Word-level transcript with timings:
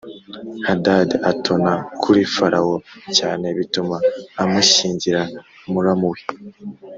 Hadadi 0.67 1.15
atona 1.31 1.71
kuri 2.01 2.21
Farawo 2.33 2.75
cyane 3.17 3.45
bituma 3.57 3.95
amushyingira 4.41 5.21
muramu 5.73 6.07
we 6.13 6.21